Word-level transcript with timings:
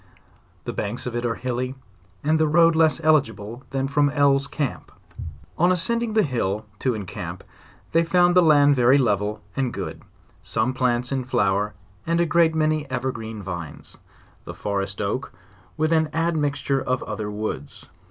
The 0.63 0.73
banks 0.73 1.05
of 1.05 1.15
it 1.15 1.27
are 1.27 1.35
hilly, 1.35 1.75
and 2.23 2.39
the 2.39 2.47
road 2.47 2.75
less 2.75 2.97
eligi 3.01 3.35
ble 3.35 3.61
than 3.69 3.87
from 3.87 4.09
Elles' 4.09 4.47
camp. 4.47 4.91
On 5.59 5.71
ascending 5.71 6.13
the 6.13 6.23
hill, 6.23 6.65
to 6.79 6.95
encamp, 6.95 7.43
they 7.91 8.03
found 8.03 8.33
the 8.35 8.41
land 8.41 8.75
ve 8.75 8.81
ry 8.83 8.95
level 8.97 9.43
and 9.55 9.71
good, 9.71 10.01
some 10.41 10.73
plants 10.73 11.11
in 11.11 11.23
flower,, 11.23 11.75
and 12.07 12.19
a 12.19 12.25
great 12.25 12.55
many 12.55 12.89
evergreen 12.89 13.43
vines; 13.43 13.99
the 14.43 14.55
forest 14.55 14.99
oak 15.03 15.33
with 15.77 15.93
an 15.93 16.09
admixture 16.15 16.81
of 16.81 17.03
other 17.03 17.29
woods. 17.29 17.85